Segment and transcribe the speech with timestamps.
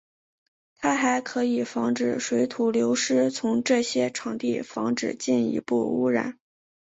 [0.77, 6.39] 它还可以防止水土流失从这些场地防止进一步污染。